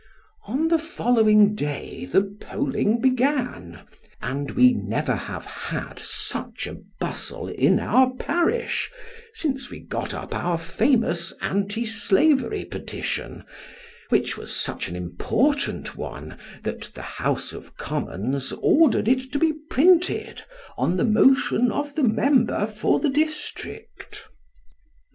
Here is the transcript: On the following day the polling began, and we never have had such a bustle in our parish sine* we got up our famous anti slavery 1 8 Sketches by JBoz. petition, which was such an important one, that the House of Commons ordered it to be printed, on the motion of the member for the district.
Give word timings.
On 0.47 0.67
the 0.67 0.79
following 0.79 1.53
day 1.53 2.05
the 2.05 2.23
polling 2.23 2.99
began, 3.01 3.81
and 4.19 4.49
we 4.49 4.73
never 4.73 5.13
have 5.15 5.45
had 5.45 5.99
such 5.99 6.65
a 6.65 6.79
bustle 6.99 7.47
in 7.47 7.79
our 7.79 8.11
parish 8.15 8.89
sine* 9.35 9.59
we 9.69 9.79
got 9.79 10.11
up 10.15 10.33
our 10.33 10.57
famous 10.57 11.33
anti 11.39 11.85
slavery 11.85 12.61
1 12.65 12.65
8 12.65 12.67
Sketches 12.67 12.67
by 12.67 12.67
JBoz. 12.67 12.71
petition, 12.81 13.43
which 14.09 14.37
was 14.37 14.55
such 14.55 14.87
an 14.87 14.95
important 14.95 15.95
one, 15.95 16.35
that 16.63 16.81
the 16.95 17.03
House 17.03 17.53
of 17.53 17.77
Commons 17.77 18.51
ordered 18.53 19.07
it 19.07 19.31
to 19.31 19.37
be 19.37 19.53
printed, 19.69 20.41
on 20.79 20.97
the 20.97 21.05
motion 21.05 21.71
of 21.71 21.93
the 21.93 22.01
member 22.03 22.65
for 22.65 22.99
the 22.99 23.09
district. 23.11 24.27